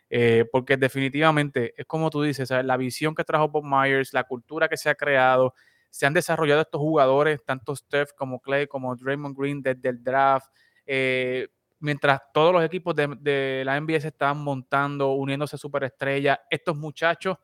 eh, 0.09 0.47
porque 0.51 0.79
definitivamente 0.79 1.75
es 1.77 1.85
como 1.85 2.09
tú 2.09 2.23
dices, 2.23 2.51
la 2.51 2.77
visión 2.79 3.15
que 3.15 3.23
trajo 3.23 3.49
Bob 3.49 3.65
Myers, 3.65 4.15
la 4.15 4.25
cultura 4.25 4.67
que 4.67 4.79
se 4.79 4.89
ha 4.89 4.95
creado, 4.95 5.55
se 5.91 6.07
han 6.07 6.15
desarrollado 6.15 6.63
estos 6.63 6.81
jugadores, 6.81 7.45
tanto 7.45 7.77
Steph 7.77 8.13
como 8.17 8.41
Clay, 8.41 8.67
como 8.67 8.97
Draymond 8.97 9.37
Green 9.37 9.61
desde 9.61 9.91
el 9.91 10.03
draft. 10.03 10.47
Eh, 10.87 11.49
mientras 11.81 12.21
todos 12.33 12.53
los 12.53 12.65
equipos 12.65 12.95
de, 12.95 13.63
la 13.65 13.79
NBA 13.79 14.01
se 14.01 14.09
estaban 14.09 14.39
montando, 14.39 15.13
uniéndose 15.13 15.57
a 15.57 15.59
superestrellas, 15.59 16.39
estos 16.49 16.77
muchachos, 16.77 17.37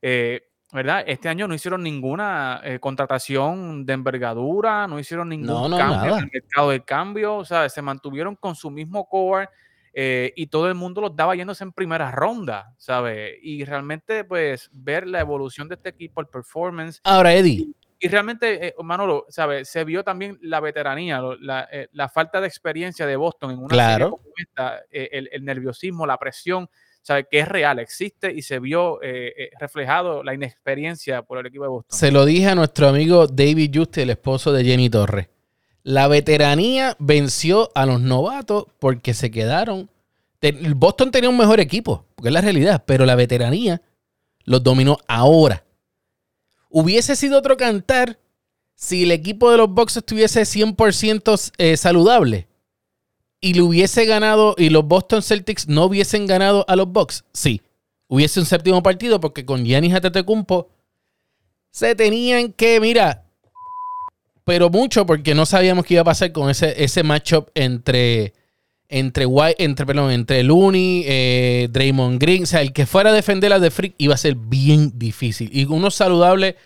eh, 0.00 0.51
¿verdad? 0.72 1.04
Este 1.06 1.28
año 1.28 1.46
no 1.46 1.54
hicieron 1.54 1.82
ninguna 1.82 2.60
eh, 2.64 2.78
contratación 2.80 3.84
de 3.84 3.92
envergadura, 3.92 4.86
no 4.86 4.98
hicieron 4.98 5.28
ningún 5.28 5.76
cambio 5.76 6.16
en 6.16 6.24
el 6.24 6.30
mercado 6.32 6.70
de 6.70 6.82
cambio, 6.82 7.36
o 7.36 7.44
sea, 7.44 7.68
se 7.68 7.82
mantuvieron 7.82 8.36
con 8.36 8.54
su 8.54 8.70
mismo 8.70 9.06
core 9.06 9.48
eh, 9.92 10.32
y 10.34 10.46
todo 10.46 10.68
el 10.68 10.74
mundo 10.74 11.02
los 11.02 11.14
daba 11.14 11.36
yéndose 11.36 11.62
en 11.64 11.72
primera 11.72 12.10
ronda, 12.10 12.72
¿sabes? 12.78 13.34
Y 13.42 13.64
realmente, 13.64 14.24
pues, 14.24 14.70
ver 14.72 15.06
la 15.06 15.20
evolución 15.20 15.68
de 15.68 15.74
este 15.74 15.90
equipo, 15.90 16.22
el 16.22 16.28
performance. 16.28 17.00
Ahora, 17.04 17.34
Eddie. 17.34 17.68
Y, 17.98 18.08
realmente, 18.08 18.68
eh, 18.68 18.74
Manolo, 18.82 19.26
¿sabes? 19.28 19.68
Se 19.68 19.84
vio 19.84 20.02
también 20.02 20.38
la 20.40 20.60
veteranía, 20.60 21.20
la, 21.38 22.08
falta 22.08 22.40
de 22.40 22.48
experiencia 22.48 23.06
de 23.06 23.14
Boston 23.14 23.50
en 23.50 23.58
una 23.58 23.68
claro. 23.68 24.04
serie 24.04 24.10
como 24.10 24.34
esta, 24.36 24.80
el, 24.90 25.28
el 25.30 25.44
nerviosismo, 25.44 26.06
la 26.06 26.16
presión 26.16 26.68
sabe 27.02 27.26
que 27.30 27.40
es 27.40 27.48
real, 27.48 27.78
existe 27.78 28.32
y 28.32 28.42
se 28.42 28.58
vio 28.58 29.02
eh, 29.02 29.34
eh, 29.36 29.50
reflejado 29.60 30.22
la 30.22 30.34
inexperiencia 30.34 31.22
por 31.22 31.38
el 31.38 31.46
equipo 31.46 31.64
de 31.64 31.70
Boston. 31.70 31.98
Se 31.98 32.12
lo 32.12 32.24
dije 32.24 32.48
a 32.48 32.54
nuestro 32.54 32.88
amigo 32.88 33.26
David 33.26 33.70
Juste, 33.74 34.02
el 34.02 34.10
esposo 34.10 34.52
de 34.52 34.64
Jenny 34.64 34.88
Torres. 34.88 35.28
La 35.82 36.06
veteranía 36.06 36.96
venció 37.00 37.70
a 37.74 37.86
los 37.86 38.00
novatos 38.00 38.66
porque 38.78 39.14
se 39.14 39.30
quedaron. 39.30 39.90
Boston 40.76 41.10
tenía 41.10 41.28
un 41.28 41.36
mejor 41.36 41.60
equipo, 41.60 42.06
porque 42.14 42.28
es 42.28 42.34
la 42.34 42.40
realidad, 42.40 42.84
pero 42.86 43.04
la 43.04 43.16
veteranía 43.16 43.82
los 44.44 44.62
dominó 44.62 44.98
ahora. 45.08 45.64
Hubiese 46.68 47.16
sido 47.16 47.38
otro 47.38 47.56
cantar 47.56 48.18
si 48.74 49.02
el 49.04 49.12
equipo 49.12 49.50
de 49.50 49.58
los 49.58 49.70
Bucks 49.70 49.96
estuviese 49.96 50.42
100% 50.42 51.52
eh, 51.58 51.76
saludable 51.76 52.48
y 53.42 53.54
le 53.54 53.60
hubiese 53.60 54.06
ganado 54.06 54.54
y 54.56 54.70
los 54.70 54.86
Boston 54.86 55.22
Celtics 55.22 55.68
no 55.68 55.84
hubiesen 55.84 56.26
ganado 56.26 56.64
a 56.68 56.76
los 56.76 56.90
Bucks, 56.90 57.24
sí. 57.34 57.60
Hubiese 58.08 58.40
un 58.40 58.46
séptimo 58.46 58.82
partido 58.82 59.20
porque 59.20 59.44
con 59.44 59.64
Giannis 59.64 59.94
Antetokounmpo 59.94 60.70
se 61.70 61.94
tenían 61.94 62.52
que, 62.52 62.78
mira, 62.80 63.24
pero 64.44 64.70
mucho 64.70 65.04
porque 65.04 65.34
no 65.34 65.44
sabíamos 65.44 65.84
qué 65.84 65.94
iba 65.94 66.02
a 66.02 66.04
pasar 66.04 66.30
con 66.32 66.48
ese, 66.48 66.82
ese 66.82 67.02
matchup 67.02 67.50
entre 67.54 68.32
entre 68.88 69.24
White, 69.24 69.64
entre, 69.64 69.86
perdón, 69.86 70.10
entre 70.10 70.42
Looney, 70.42 71.04
eh, 71.06 71.68
Draymond 71.70 72.20
Green, 72.20 72.42
o 72.42 72.46
sea, 72.46 72.60
el 72.60 72.74
que 72.74 72.84
fuera 72.84 73.08
a 73.08 73.14
defender 73.14 73.50
a 73.50 73.58
The 73.58 73.70
Freak 73.70 73.94
iba 73.96 74.12
a 74.12 74.18
ser 74.18 74.34
bien 74.34 74.92
difícil. 74.96 75.48
Y 75.50 75.64
uno 75.64 75.90
saludable, 75.90 76.56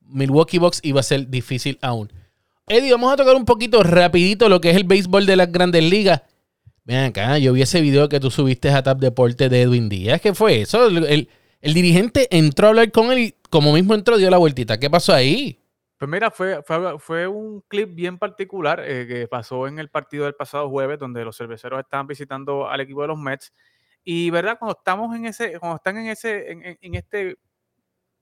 Milwaukee 0.00 0.56
Bucks 0.56 0.80
iba 0.82 1.00
a 1.00 1.02
ser 1.02 1.28
difícil 1.28 1.78
aún. 1.82 2.10
Eddie, 2.68 2.90
vamos 2.90 3.12
a 3.12 3.16
tocar 3.16 3.36
un 3.36 3.44
poquito 3.44 3.84
rapidito 3.84 4.48
lo 4.48 4.60
que 4.60 4.70
es 4.70 4.76
el 4.76 4.82
béisbol 4.82 5.24
de 5.24 5.36
las 5.36 5.52
grandes 5.52 5.84
ligas. 5.84 6.22
Ven 6.82 7.04
acá, 7.04 7.38
yo 7.38 7.52
vi 7.52 7.62
ese 7.62 7.80
video 7.80 8.08
que 8.08 8.18
tú 8.18 8.28
subiste 8.28 8.70
a 8.70 8.82
Tap 8.82 8.98
Deporte 8.98 9.48
de 9.48 9.62
Edwin 9.62 9.88
Díaz. 9.88 10.20
¿Qué 10.20 10.34
fue 10.34 10.62
eso? 10.62 10.88
El, 10.88 11.28
dirigente 11.62 12.26
entró 12.36 12.66
a 12.66 12.70
hablar 12.70 12.90
con 12.90 13.12
él 13.12 13.18
y 13.20 13.34
como 13.50 13.72
mismo 13.72 13.94
entró 13.94 14.18
dio 14.18 14.30
la 14.30 14.38
vueltita. 14.38 14.80
¿Qué 14.80 14.90
pasó 14.90 15.14
ahí? 15.14 15.62
Pues 15.96 16.10
mira, 16.10 16.32
fue, 16.32 16.60
fue, 16.98 17.28
un 17.28 17.62
clip 17.68 17.94
bien 17.94 18.18
particular 18.18 18.82
eh, 18.84 19.06
que 19.06 19.28
pasó 19.28 19.68
en 19.68 19.78
el 19.78 19.88
partido 19.88 20.24
del 20.24 20.34
pasado 20.34 20.68
jueves, 20.68 20.98
donde 20.98 21.24
los 21.24 21.36
cerveceros 21.36 21.78
estaban 21.78 22.08
visitando 22.08 22.68
al 22.68 22.80
equipo 22.80 23.02
de 23.02 23.08
los 23.08 23.18
Mets. 23.18 23.52
Y 24.02 24.30
verdad, 24.30 24.58
cuando 24.58 24.76
estamos 24.76 25.14
en 25.14 25.26
ese, 25.26 25.56
cuando 25.60 25.76
están 25.76 25.98
en 25.98 26.06
ese, 26.08 26.50
en 26.50 26.94
este 26.96 27.36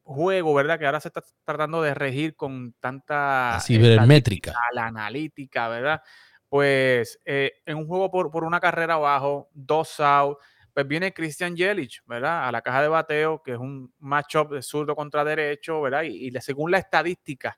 juego, 0.04 0.54
¿verdad? 0.54 0.78
Que 0.78 0.86
ahora 0.86 1.00
se 1.00 1.08
está 1.08 1.24
tratando 1.44 1.82
de 1.82 1.94
regir 1.94 2.36
con 2.36 2.74
tanta... 2.78 3.58
Cibermétrica. 3.60 4.54
La 4.72 4.86
analítica, 4.86 5.68
¿verdad? 5.68 6.02
Pues 6.48 7.20
eh, 7.24 7.52
en 7.66 7.78
un 7.78 7.86
juego 7.88 8.10
por, 8.10 8.44
una 8.44 8.60
carrera 8.60 8.94
abajo, 8.94 9.48
dos 9.52 9.98
out, 9.98 10.38
pues 10.72 10.86
viene 10.86 11.12
Christian 11.12 11.56
Jelic, 11.56 12.02
¿verdad? 12.06 12.46
A 12.46 12.52
la 12.52 12.62
caja 12.62 12.82
de 12.82 12.88
bateo, 12.88 13.42
que 13.42 13.52
es 13.52 13.58
un 13.58 13.92
matchup 13.98 14.52
de 14.52 14.62
zurdo 14.62 14.94
contra 14.94 15.24
derecho, 15.24 15.80
¿verdad? 15.80 16.02
Y, 16.02 16.30
según 16.40 16.70
la 16.70 16.78
estadística, 16.78 17.56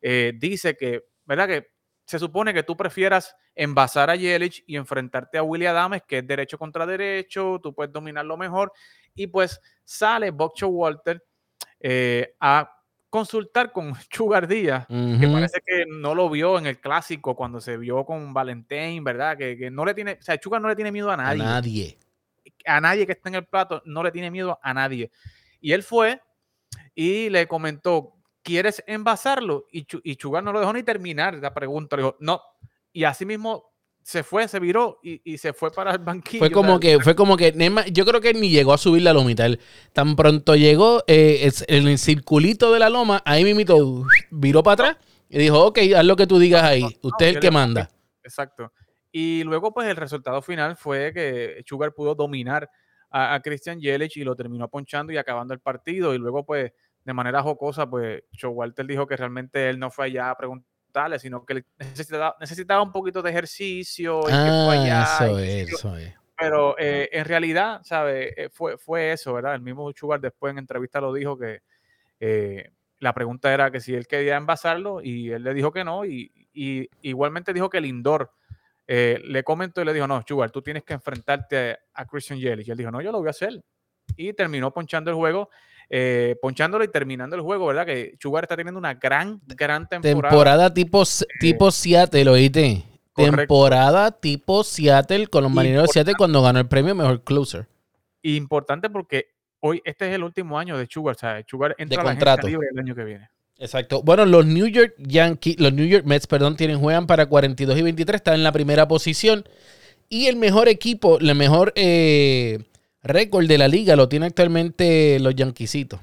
eh, 0.00 0.32
dice 0.36 0.76
que, 0.76 1.04
¿verdad? 1.24 1.46
Que 1.46 1.72
se 2.06 2.18
supone 2.18 2.52
que 2.52 2.62
tú 2.62 2.76
prefieras 2.76 3.36
envasar 3.54 4.10
a 4.10 4.16
Jelic 4.16 4.64
y 4.66 4.76
enfrentarte 4.76 5.38
a 5.38 5.42
William 5.42 5.72
Adames, 5.72 6.02
que 6.06 6.18
es 6.18 6.26
derecho 6.26 6.58
contra 6.58 6.86
derecho, 6.86 7.60
tú 7.62 7.74
puedes 7.74 7.92
dominarlo 7.92 8.36
mejor. 8.36 8.72
Y 9.14 9.26
pues 9.26 9.60
sale 9.84 10.30
Boxer 10.30 10.68
Walter 10.68 11.22
eh, 11.84 12.36
a 12.38 12.78
consultar 13.10 13.72
con 13.72 13.92
Sugar 14.10 14.46
Díaz, 14.46 14.86
que 14.86 15.28
parece 15.28 15.60
que 15.66 15.84
no 15.86 16.14
lo 16.14 16.30
vio 16.30 16.58
en 16.58 16.66
el 16.66 16.78
clásico 16.78 17.34
cuando 17.34 17.60
se 17.60 17.76
vio 17.76 18.04
con 18.06 18.32
Valentín, 18.32 19.02
¿verdad? 19.04 19.36
Que, 19.36 19.70
no 19.70 19.84
le 19.84 19.92
tiene, 19.92 20.12
o 20.12 20.22
sea, 20.22 20.38
Sugar 20.40 20.62
no 20.62 20.68
le 20.68 20.76
tiene 20.76 20.92
miedo 20.92 21.10
a 21.10 21.16
nadie. 21.16 21.42
A 21.42 21.44
nadie. 21.44 21.98
A 22.64 22.80
nadie 22.80 23.04
que 23.04 23.12
esté 23.12 23.28
en 23.28 23.34
el 23.34 23.44
plato, 23.44 23.82
no 23.84 24.02
le 24.02 24.12
tiene 24.12 24.30
miedo 24.30 24.58
a 24.62 24.72
nadie. 24.72 25.10
Y 25.60 25.72
él 25.72 25.82
fue 25.82 26.22
y 26.94 27.28
le 27.28 27.46
comentó, 27.48 28.14
¿quieres 28.42 28.82
envasarlo? 28.86 29.66
Y, 29.72 29.86
y 30.04 30.14
Sugar 30.14 30.44
no 30.44 30.52
lo 30.52 30.60
dejó 30.60 30.72
ni 30.72 30.84
terminar 30.84 31.34
la 31.34 31.52
pregunta. 31.52 31.96
Le 31.96 32.02
dijo, 32.02 32.16
no. 32.20 32.40
Y 32.92 33.04
así 33.04 33.26
mismo 33.26 33.71
se 34.02 34.22
fue, 34.22 34.48
se 34.48 34.58
viró 34.58 34.98
y, 35.02 35.38
se 35.38 35.52
fue 35.52 35.70
para 35.70 35.92
el 35.92 35.98
banquillo. 35.98 36.40
Fue 36.40 36.50
como 36.50 36.80
que, 36.80 37.00
fue 37.00 37.14
como 37.14 37.36
que, 37.36 37.52
yo 37.92 38.04
creo 38.04 38.20
que 38.20 38.34
ni 38.34 38.50
llegó 38.50 38.72
a 38.72 38.78
subir 38.78 39.02
la 39.02 39.12
lomita. 39.12 39.46
Él, 39.46 39.60
tan 39.92 40.16
pronto 40.16 40.56
llegó 40.56 41.04
eh, 41.06 41.50
en 41.68 41.88
el 41.88 41.98
circulito 41.98 42.72
de 42.72 42.80
la 42.80 42.90
loma, 42.90 43.22
ahí 43.24 43.44
mismo 43.44 44.06
viró 44.30 44.62
para 44.62 44.74
atrás 44.74 44.96
y 45.28 45.38
dijo, 45.38 45.66
ok, 45.66 45.78
haz 45.96 46.04
lo 46.04 46.16
que 46.16 46.26
tú 46.26 46.38
digas 46.38 46.62
ahí. 46.62 46.84
Usted 47.02 47.26
es 47.26 47.34
el 47.36 47.40
que 47.40 47.50
manda. 47.50 47.90
Exacto. 48.22 48.72
Y 49.10 49.44
luego, 49.44 49.72
pues, 49.72 49.88
el 49.88 49.96
resultado 49.96 50.42
final 50.42 50.76
fue 50.76 51.12
que 51.12 51.62
Sugar 51.66 51.92
pudo 51.92 52.14
dominar 52.14 52.68
a, 53.10 53.38
Christian 53.42 53.78
Yelich 53.78 54.16
y 54.16 54.24
lo 54.24 54.34
terminó 54.34 54.68
ponchando 54.68 55.12
y 55.12 55.18
acabando 55.18 55.54
el 55.54 55.60
partido. 55.60 56.14
Y 56.14 56.18
luego, 56.18 56.44
pues, 56.44 56.72
de 57.04 57.12
manera 57.12 57.42
jocosa, 57.42 57.88
pues, 57.88 58.22
Walter 58.42 58.86
dijo 58.86 59.06
que 59.06 59.16
realmente 59.16 59.68
él 59.68 59.78
no 59.78 59.90
fue 59.90 60.06
allá 60.06 60.30
a 60.30 60.36
preguntar 60.36 60.71
sino 61.18 61.44
que 61.44 61.64
necesitaba, 61.78 62.36
necesitaba 62.40 62.82
un 62.82 62.92
poquito 62.92 63.22
de 63.22 63.30
ejercicio. 63.30 64.20
Y 64.28 64.32
ah, 64.32 65.18
eso 65.20 65.38
es, 65.38 65.72
eso 65.72 65.96
es. 65.96 66.14
Pero 66.36 66.76
eh, 66.78 67.08
en 67.12 67.24
realidad, 67.24 67.82
¿sabes? 67.84 68.32
Eh, 68.36 68.48
fue, 68.50 68.76
fue 68.76 69.12
eso, 69.12 69.34
¿verdad? 69.34 69.54
El 69.54 69.60
mismo 69.60 69.90
Chugar 69.92 70.20
después 70.20 70.50
en 70.50 70.58
entrevista 70.58 71.00
lo 71.00 71.12
dijo 71.12 71.38
que 71.38 71.60
eh, 72.18 72.72
la 72.98 73.12
pregunta 73.12 73.52
era 73.52 73.70
que 73.70 73.80
si 73.80 73.94
él 73.94 74.06
quería 74.06 74.36
envasarlo 74.36 75.00
y 75.02 75.30
él 75.30 75.44
le 75.44 75.54
dijo 75.54 75.72
que 75.72 75.84
no. 75.84 76.04
Y, 76.04 76.30
igualmente 77.00 77.52
dijo 77.52 77.70
que 77.70 77.80
Lindor 77.80 78.32
le 78.86 79.42
comentó 79.42 79.80
y 79.80 79.84
le 79.86 79.94
dijo, 79.94 80.06
no, 80.06 80.22
Chugar, 80.22 80.50
tú 80.50 80.60
tienes 80.60 80.82
que 80.82 80.92
enfrentarte 80.92 81.78
a 81.94 82.04
Christian 82.06 82.38
Yelich. 82.38 82.68
Y 82.68 82.70
él 82.72 82.76
dijo, 82.76 82.90
no, 82.90 83.00
yo 83.00 83.10
lo 83.10 83.18
voy 83.18 83.28
a 83.28 83.30
hacer. 83.30 83.62
Y 84.16 84.32
terminó 84.34 84.72
ponchando 84.72 85.10
el 85.10 85.16
juego 85.16 85.48
eh, 85.88 86.36
ponchándolo 86.40 86.84
y 86.84 86.88
terminando 86.88 87.36
el 87.36 87.42
juego, 87.42 87.66
¿verdad? 87.66 87.86
Que 87.86 88.16
Sugar 88.20 88.44
está 88.44 88.56
teniendo 88.56 88.78
una 88.78 88.94
gran, 88.94 89.40
gran 89.46 89.88
temporada. 89.88 90.30
Temporada 90.30 90.74
tipo, 90.74 91.04
tipo 91.40 91.70
Seattle, 91.70 92.28
oíste. 92.28 92.84
Temporada 93.14 94.10
tipo 94.10 94.64
Seattle 94.64 95.26
con 95.26 95.44
los 95.44 95.52
marineros 95.52 95.88
de 95.88 95.92
Seattle 95.92 96.14
cuando 96.16 96.42
ganó 96.42 96.60
el 96.60 96.68
premio 96.68 96.94
Mejor 96.94 97.22
Closer. 97.22 97.66
Importante 98.22 98.88
porque 98.88 99.28
hoy 99.60 99.82
este 99.84 100.08
es 100.08 100.14
el 100.14 100.22
último 100.22 100.58
año 100.58 100.78
de 100.78 100.86
Sugar, 100.88 101.14
o 101.14 101.18
sea, 101.18 101.42
Sugar 101.46 101.74
entra 101.78 102.02
de 102.02 102.08
contrato. 102.08 102.46
libre 102.46 102.68
el 102.72 102.78
año 102.78 102.94
que 102.94 103.04
viene. 103.04 103.28
Exacto. 103.58 104.02
Bueno, 104.02 104.26
los 104.26 104.44
New 104.44 104.66
York 104.66 104.94
Yankees, 104.98 105.60
los 105.60 105.72
New 105.72 105.86
York 105.86 106.04
Mets, 106.04 106.26
perdón, 106.26 106.56
tienen 106.56 106.80
juegan 106.80 107.06
para 107.06 107.26
42 107.26 107.78
y 107.78 107.82
23, 107.82 108.16
están 108.16 108.34
en 108.34 108.42
la 108.42 108.50
primera 108.50 108.88
posición. 108.88 109.44
Y 110.08 110.26
el 110.26 110.36
mejor 110.36 110.68
equipo, 110.68 111.18
el 111.20 111.34
mejor 111.34 111.72
eh, 111.76 112.64
récord 113.02 113.46
de 113.46 113.58
la 113.58 113.68
liga 113.68 113.96
lo 113.96 114.08
tiene 114.08 114.26
actualmente 114.26 115.18
los 115.20 115.34
Yanquisitos. 115.34 116.00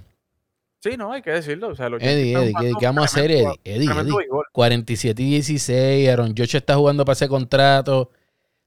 Sí, 0.82 0.92
no, 0.98 1.12
hay 1.12 1.22
que 1.22 1.32
decirlo. 1.32 1.70
O 1.70 1.76
sea, 1.76 1.90
los 1.90 2.02
Eddie, 2.02 2.34
Eddie, 2.34 2.74
¿qué, 2.80 2.86
vamos 2.86 3.02
a 3.02 3.06
hacer, 3.06 3.32
Eddie? 3.32 3.60
Eddie, 3.64 3.90
47 4.54 5.22
y 5.22 5.30
16, 5.32 6.10
Aaron 6.10 6.34
Josh 6.38 6.56
está 6.56 6.76
jugando 6.76 7.04
para 7.04 7.14
ese 7.14 7.28
contrato. 7.28 8.12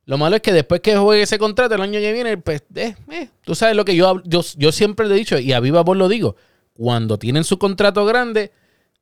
Lo 0.04 0.18
malo 0.18 0.36
es 0.36 0.42
que 0.42 0.52
después 0.52 0.80
que 0.80 0.96
juegue 0.96 1.22
ese 1.22 1.38
contrato 1.38 1.74
el 1.74 1.80
año 1.80 2.00
que 2.00 2.12
viene, 2.12 2.36
pues, 2.36 2.64
eh, 2.74 2.94
eh, 3.10 3.28
tú 3.42 3.54
sabes 3.54 3.76
lo 3.76 3.84
que 3.84 3.94
yo, 3.94 4.20
yo, 4.24 4.42
yo 4.56 4.72
siempre 4.72 5.06
le 5.06 5.14
he 5.14 5.18
dicho, 5.18 5.38
y 5.38 5.52
a 5.52 5.60
viva 5.60 5.82
voz 5.82 5.96
lo 5.96 6.08
digo, 6.08 6.36
cuando 6.74 7.18
tienen 7.18 7.44
su 7.44 7.58
contrato 7.58 8.04
grande, 8.04 8.50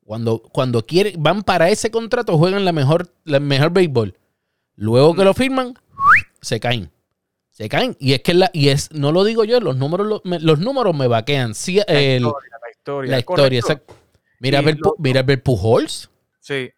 cuando, 0.05 0.39
cuando 0.39 0.85
quieren, 0.85 1.21
van 1.21 1.41
para 1.41 1.69
ese 1.69 1.89
contrato, 1.89 2.37
juegan 2.37 2.65
la 2.65 2.71
mejor, 2.71 3.11
la 3.23 3.39
mejor 3.39 3.71
béisbol. 3.71 4.15
Luego 4.75 5.15
que 5.15 5.21
mm. 5.21 5.25
lo 5.25 5.33
firman, 5.33 5.73
se 6.41 6.59
caen. 6.59 6.91
Se 7.51 7.69
caen. 7.69 7.95
Y 7.99 8.13
es 8.13 8.21
que 8.21 8.33
la, 8.33 8.49
y 8.53 8.69
es, 8.69 8.91
no 8.91 9.11
lo 9.11 9.23
digo 9.23 9.43
yo, 9.43 9.59
los 9.59 9.77
números, 9.77 10.21
los 10.23 10.59
números 10.59 10.95
me 10.95 11.07
vaquean. 11.07 11.53
Sí, 11.53 11.75
la, 11.87 12.01
historia, 12.01 12.31
la 12.61 12.69
historia. 12.71 13.11
La 13.11 13.19
historia, 13.19 13.61
Mira, 14.39 14.61
ver, 14.61 14.77
mira 14.97 15.21
ver 15.21 15.43
Pujols. 15.43 16.09
Sí. 16.39 16.71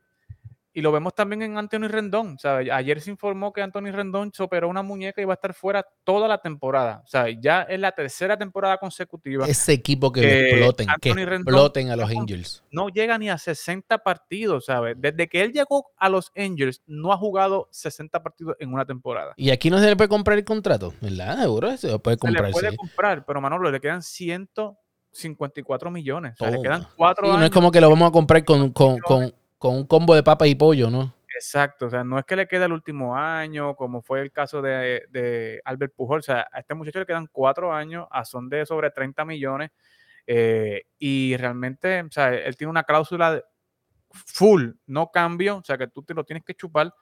Y 0.74 0.82
lo 0.82 0.92
vemos 0.92 1.14
también 1.14 1.44
en 1.44 1.58
Anthony 1.58 1.88
Rendón. 1.88 2.38
Sea, 2.40 2.58
ayer 2.58 3.00
se 3.00 3.12
informó 3.12 3.54
que 3.54 3.62
Anthony 3.62 3.92
Rendón 3.92 4.32
se 4.34 4.42
operó 4.44 4.68
una 4.68 4.82
muñeca 4.82 5.22
y 5.22 5.26
va 5.26 5.34
a 5.34 5.36
estar 5.36 5.54
fuera 5.54 5.86
toda 6.04 6.28
la 6.28 6.40
temporada. 6.40 7.02
O 7.04 7.08
sea, 7.08 7.30
ya 7.30 7.62
es 7.64 7.80
la 7.80 7.92
tercera 7.92 8.38
temporada 8.38 8.78
consecutiva. 8.78 9.48
Ese 9.48 9.74
equipo 9.74 10.12
que, 10.12 10.50
exploten, 10.50 10.88
que 11.00 11.10
exploten 11.12 11.92
a 11.92 11.96
los 11.96 12.10
Angels. 12.10 12.64
No 12.72 12.90
llega 12.90 13.18
ni 13.18 13.30
a 13.30 13.38
60 13.38 14.00
partidos, 14.00 14.66
¿sabes? 14.66 14.96
Desde 14.98 15.28
que 15.28 15.44
él 15.44 15.54
llegó 15.54 15.92
a 15.98 16.10
los 16.10 16.32
Angels, 16.36 16.82
no 16.88 17.14
ha 17.14 17.18
jugado 17.18 17.68
60 17.72 18.24
partidos 18.24 18.56
en 18.60 18.74
una 18.74 18.86
temporada. 18.86 19.34
Y 19.38 19.52
aquí 19.52 19.70
no 19.70 19.80
se 19.80 19.86
le 19.86 19.96
puede 19.96 20.10
comprar 20.10 20.38
el 20.38 20.44
contrato, 20.46 20.94
¿verdad? 21.02 21.40
Seguro 21.42 21.78
se 21.78 22.00
puede 22.00 22.18
comprar. 22.18 22.46
Se 22.46 22.50
le 22.50 22.54
puede 22.54 22.76
comprar, 22.76 23.26
pero 23.26 23.40
Manolo, 23.42 23.70
le 23.70 23.80
quedan 23.80 24.02
154 24.02 25.92
millones. 25.92 26.34
O 26.34 26.46
sea, 26.46 26.50
le 26.50 26.62
quedan 26.62 26.88
cuatro 26.96 27.28
años. 27.28 27.40
No 27.40 27.46
es 27.46 27.52
como 27.52 27.72
que 27.72 27.80
lo 27.80 27.90
vamos 27.90 28.10
a 28.10 28.12
comprar 28.12 28.44
con, 28.44 28.72
con 28.72 29.00
con 29.00 29.34
un 29.72 29.86
combo 29.86 30.16
de 30.16 30.24
papas 30.24 30.48
y 30.48 30.56
pollo, 30.56 30.90
¿no? 30.90 31.14
Exacto, 31.36 31.88
o 31.88 31.90
sea, 31.90 32.04
no 32.04 32.20
es 32.20 32.26
que 32.26 32.36
le 32.36 32.48
quede 32.48 32.66
el 32.66 32.74
último 32.74 33.16
año, 33.16 33.76
como 33.76 34.02
fue 34.02 34.22
el 34.22 34.32
caso 34.32 34.62
de, 34.62 35.62
Albert 35.66 35.94
Pujol, 35.96 36.20
o 36.20 36.22
sea, 36.22 36.48
a 36.52 36.60
este 36.60 36.76
muchacho 36.76 37.00
le 37.00 37.06
quedan 37.06 37.28
cuatro 37.32 37.74
años, 37.74 38.08
a 38.12 38.24
son 38.24 38.50
de 38.50 38.66
sobre 38.66 38.92
30 38.92 39.26
millones, 39.26 39.72
eh, 40.28 40.84
y 41.00 41.36
realmente, 41.38 42.02
o 42.02 42.12
sea, 42.12 42.34
él 42.34 42.56
tiene 42.56 42.70
una 42.72 42.84
cláusula 42.84 43.44
full, 44.12 44.72
no 44.86 45.12
cambio, 45.12 45.58
o 45.58 45.64
sea, 45.64 45.78
que 45.78 45.88
tú 45.88 46.04
te 46.04 46.14
lo 46.14 46.24
tienes 46.24 46.44
que 46.44 46.54
chupar 46.54 46.94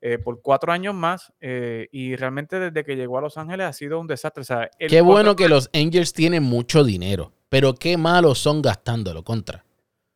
eh, 0.00 0.18
por 0.18 0.40
cuatro 0.42 0.72
años 0.72 0.94
más, 0.94 1.32
eh, 1.40 1.88
y 1.92 2.16
realmente 2.16 2.58
desde 2.58 2.84
que 2.84 2.96
llegó 2.96 3.18
a 3.18 3.20
Los 3.20 3.36
Ángeles 3.36 3.66
ha 3.66 3.72
sido 3.72 4.00
un 4.00 4.06
desastre. 4.06 4.40
O 4.40 4.44
sea, 4.44 4.70
qué 4.78 5.00
bueno 5.00 5.36
que 5.36 5.48
los 5.48 5.70
Angels 5.72 6.12
tienen 6.12 6.42
mucho 6.42 6.82
dinero, 6.82 7.32
pero 7.48 7.74
qué 7.74 7.96
malos 7.96 8.38
son 8.38 8.62
gastándolo 8.62 9.22
contra. 9.22 9.64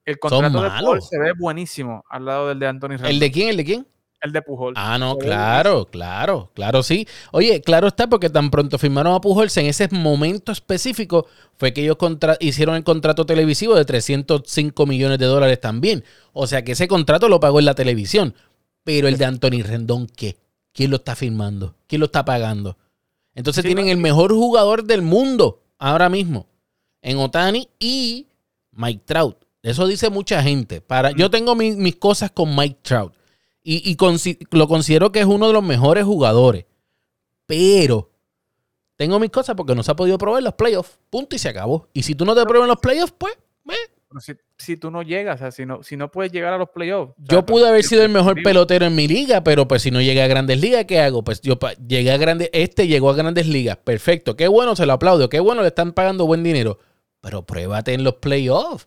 El 0.07 0.19
contrato 0.21 0.63
de 0.63 0.71
Pujol 0.71 1.03
se 1.03 1.19
ve 1.19 1.33
buenísimo 1.37 2.05
al 2.09 2.25
lado 2.25 2.49
del 2.49 2.61
de 2.61 2.69
Anthony 2.69 2.89
Rendon. 2.91 3.11
¿El 3.11 3.19
de 3.19 3.33
quién? 3.33 3.49
¿El 3.49 3.57
de 3.57 3.65
quién? 3.65 3.87
El 4.23 4.33
de 4.33 4.41
Pujol. 4.41 4.73
Ah, 4.77 4.99
no, 4.99 5.19
claro, 5.19 5.87
claro, 5.87 6.51
claro, 6.55 6.83
sí. 6.83 7.07
Oye, 7.33 7.61
claro 7.61 7.89
está, 7.89 8.09
porque 8.09 8.31
tan 8.31 8.51
pronto 8.51 8.79
firmaron 8.79 9.15
a 9.15 9.21
Pujol, 9.21 9.49
en 9.57 9.67
ese 9.67 9.89
momento 9.91 10.53
específico 10.53 11.27
fue 11.59 11.73
que 11.73 11.83
ellos 11.83 11.97
hicieron 12.41 12.77
el 12.77 12.85
contrato 12.85 13.27
televisivo 13.27 13.75
de 13.75 13.85
305 13.85 14.87
millones 14.87 15.19
de 15.19 15.27
dólares 15.27 15.61
también. 15.61 16.05
O 16.33 16.47
sea 16.47 16.63
que 16.63 16.73
ese 16.73 16.89
contrato 16.89 17.29
lo 17.29 17.41
pagó 17.41 17.59
en 17.59 17.67
la 17.67 17.75
televisión. 17.75 18.35
Pero 18.85 19.09
el 19.09 19.19
de 19.19 19.25
Anthony 19.25 19.63
Rendón, 19.65 20.07
¿qué? 20.07 20.37
¿Quién 20.73 20.91
lo 20.91 20.97
está 20.97 21.17
firmando? 21.17 21.75
¿Quién 21.89 22.01
lo 22.01 22.07
está 22.07 22.25
pagando? 22.25 22.79
Entonces 23.35 23.65
tienen 23.65 23.89
el 23.89 23.97
mejor 23.97 24.33
jugador 24.33 24.85
del 24.85 25.03
mundo 25.03 25.65
ahora 25.79 26.09
mismo 26.09 26.47
en 27.03 27.19
Otani 27.19 27.69
y 27.79 28.29
Mike 28.71 29.03
Trout. 29.05 29.46
Eso 29.67 29.89
dice 29.89 30.11
mucha 30.11 30.41
gente. 30.45 30.81
Para, 30.81 31.11
yo 31.11 31.29
tengo 31.29 31.57
mis 31.57 31.97
cosas 31.97 32.31
con 32.31 32.55
Mike 32.55 32.79
Trout. 32.83 33.13
Y, 33.65 33.97
lo 34.53 34.69
considero 34.69 35.11
que 35.11 35.19
es 35.19 35.27
uno 35.27 35.49
de 35.49 35.53
los 35.53 35.65
mejores 35.65 36.05
jugadores. 36.05 36.67
Pero 37.47 38.13
tengo 38.95 39.19
mis 39.19 39.31
cosas 39.31 39.57
porque 39.57 39.75
no 39.75 39.83
se 39.83 39.91
ha 39.91 39.97
podido 39.97 40.19
probar 40.19 40.45
los 40.45 40.55
playoffs. 40.55 41.01
Punto 41.11 41.35
y 41.35 41.41
se 41.41 41.49
acabó. 41.49 41.89
Y 41.93 42.05
si 42.05 42.15
tú 42.15 42.25
no 42.25 42.37
te 42.37 42.45
pruebas 42.45 42.67
en 42.67 42.69
los 42.69 42.79
playoffs, 42.79 43.13
pues. 43.19 43.33
Si, 44.57 44.77
tú 44.77 44.93
no 44.93 45.03
llegas, 45.03 45.35
o 45.35 45.39
sea, 45.39 45.51
si 45.51 45.67
no, 45.67 45.83
si 45.83 45.97
no 45.97 46.13
puedes 46.13 46.31
llegar 46.31 46.53
a 46.53 46.59
los 46.59 46.71
playoffs. 46.71 47.13
yo 47.19 47.45
pude 47.45 47.69
haber 47.69 47.83
sido 47.83 48.05
el 48.05 48.09
mejor 48.09 48.41
pelotero 48.45 48.87
en 48.87 48.95
mi 48.95 49.09
liga, 49.09 49.43
pero 49.43 49.67
pues 49.67 49.83
si 49.83 49.91
no 49.91 50.01
llegué 50.01 50.23
a 50.23 50.29
grandes 50.29 50.61
ligas, 50.61 50.85
¿qué 50.85 51.01
hago? 51.01 51.25
Pues 51.25 51.41
yo 51.41 51.59
llegué 51.89 52.13
a 52.13 52.17
grandes. 52.17 52.51
Este 52.53 52.87
llegó 52.87 53.11
a 53.11 53.15
grandes 53.15 53.49
ligas. 53.49 53.79
Perfecto. 53.79 54.37
Qué 54.37 54.47
bueno, 54.47 54.77
se 54.77 54.87
lo 54.87 54.93
aplaudo. 54.93 55.29
Qué 55.29 55.41
bueno, 55.41 55.63
le 55.63 55.69
están 55.69 55.93
pagando 55.93 56.25
buen 56.25 56.45
dinero. 56.45 56.79
Pero 57.21 57.45
pruébate 57.45 57.95
en 57.95 58.05
los 58.05 58.15
playoffs. 58.15 58.87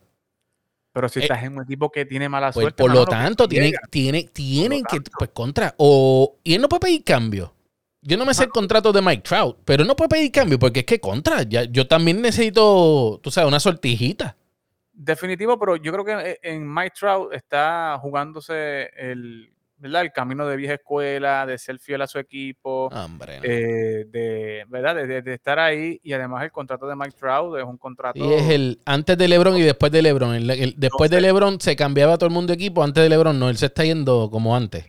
Pero 1.00 1.08
si 1.08 1.20
eh, 1.20 1.22
estás 1.22 1.42
en 1.44 1.56
un 1.56 1.64
equipo 1.64 1.90
que 1.90 2.04
tiene 2.04 2.28
mala 2.28 2.48
pues, 2.52 2.64
suerte. 2.64 2.84
Por 2.84 2.94
lo 2.94 3.06
tanto, 3.06 3.48
tienen, 3.48 3.72
tiene, 3.90 4.24
tienen 4.34 4.84
que, 4.84 5.00
pues 5.18 5.30
contra. 5.30 5.74
O, 5.78 6.40
y 6.44 6.56
él 6.56 6.62
no 6.62 6.68
puede 6.68 6.82
pedir 6.82 7.06
cambio. 7.06 7.54
Yo 8.02 8.18
no 8.18 8.26
me 8.26 8.34
sé 8.34 8.44
el 8.44 8.50
contrato 8.50 8.92
de 8.92 9.02
Mike 9.02 9.22
Trout, 9.22 9.60
pero 9.64 9.84
él 9.84 9.88
no 9.88 9.96
puede 9.96 10.10
pedir 10.10 10.30
cambio 10.30 10.60
porque 10.60 10.82
es 10.82 10.86
que 10.86 11.00
contra. 11.00 11.44
Ya, 11.44 11.64
yo 11.64 11.88
también 11.88 12.22
necesito, 12.22 13.18
tú 13.24 13.32
sabes, 13.32 13.48
una 13.48 13.62
sortijita. 13.62 14.36
Definitivo, 14.92 15.58
pero 15.58 15.78
yo 15.78 15.94
creo 15.94 16.04
que 16.04 16.32
eh, 16.32 16.40
en 16.44 16.68
Mike 16.68 16.96
Trout 17.00 17.34
está 17.34 17.98
jugándose 18.02 18.90
el, 18.98 19.54
¿verdad? 19.80 20.04
El 20.04 20.12
camino 20.12 20.46
de 20.46 20.58
vieja 20.58 20.76
escuela, 20.76 21.46
de 21.46 21.58
ser 21.58 21.80
fiel 21.80 22.02
a 22.02 22.08
su 22.08 22.20
equipo, 22.20 22.90
eh, 23.44 24.06
de, 24.08 24.66
¿verdad? 24.68 24.96
De, 24.96 25.34
estar 25.34 25.60
ahí 25.60 26.00
y 26.04 26.14
además 26.14 26.44
el 26.44 26.52
contrato 26.52 26.88
de 26.88 26.96
Mike 26.96 27.16
Trout 27.18 27.58
es 27.58 27.64
un 27.64 27.78
contrato... 27.78 28.20
Y 28.20 28.34
es 28.34 28.50
el 28.50 28.82
antes 28.86 29.18
de 29.18 29.28
LeBron 29.28 29.58
y 29.58 29.62
después 29.62 29.92
de 29.92 30.02
LeBron. 30.02 30.48
después 30.78 31.10
de 31.10 31.22
LeBron 31.22 31.60
se 31.62 31.76
cambiaba 31.76 32.18
todo 32.18 32.28
el 32.28 32.34
mundo 32.34 32.52
de 32.52 32.56
equipo, 32.56 32.84
antes 32.84 33.04
de 33.04 33.10
LeBron 33.10 33.40
no, 33.40 33.50
él 33.50 33.58
se 33.58 33.66
está 33.68 33.84
yendo 33.84 34.30
como 34.30 34.56
antes. 34.56 34.86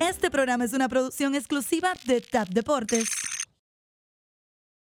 Este 0.00 0.30
programa 0.30 0.64
es 0.64 0.72
una 0.72 0.88
producción 0.88 1.34
exclusiva 1.34 1.92
de 2.06 2.20
TAP 2.20 2.50
Deportes. 2.50 3.08